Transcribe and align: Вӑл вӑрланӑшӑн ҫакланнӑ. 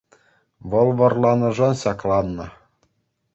Вӑл 0.71 0.89
вӑрланӑшӑн 1.01 1.73
ҫакланнӑ. 1.83 2.47